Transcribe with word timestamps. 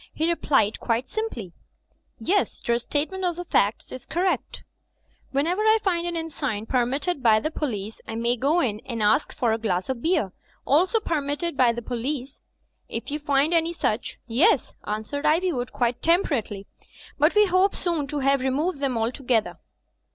He 0.15 0.27
replied 0.27 0.79
quite 0.79 1.07
simply, 1.09 1.53
"Yes, 2.17 2.59
Your 2.67 2.79
statement 2.79 3.23
of 3.23 3.35
the 3.35 3.45
facts 3.45 3.91
is 3.91 4.07
correct." 4.07 4.63
"Whenever 5.31 5.61
I 5.61 5.77
find 5.83 6.07
an 6.07 6.15
inn 6.15 6.31
sign 6.31 6.65
permitted 6.65 7.21
by 7.21 7.39
the 7.39 7.51
po 7.51 7.67
lice, 7.67 8.01
I 8.07 8.15
may 8.15 8.35
go 8.35 8.61
in 8.61 8.79
and 8.87 9.03
ask 9.03 9.31
for 9.31 9.53
a 9.53 9.59
glass 9.59 9.89
of 9.89 10.01
beer— 10.01 10.31
^also 10.67 11.05
per 11.05 11.21
mitted 11.21 11.55
by 11.55 11.71
the 11.71 11.83
police." 11.83 12.39
"If 12.89 13.11
you 13.11 13.19
find 13.19 13.53
any 13.53 13.73
such, 13.73 14.17
yes," 14.25 14.73
answered 14.87 15.25
Ivywood, 15.25 15.71
quite 15.71 16.01
temperately. 16.01 16.65
"But 17.19 17.35
we 17.35 17.45
hope 17.45 17.75
soon 17.75 18.07
to 18.07 18.19
have 18.21 18.39
re 18.39 18.49
moved 18.49 18.79
them 18.79 18.97
altogether." 18.97 19.59